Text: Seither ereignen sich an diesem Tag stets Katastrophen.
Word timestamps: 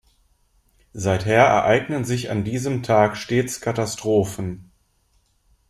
Seither 0.93 1.27
ereignen 1.45 2.05
sich 2.05 2.31
an 2.31 2.43
diesem 2.43 2.81
Tag 2.81 3.15
stets 3.15 3.61
Katastrophen. 3.61 4.71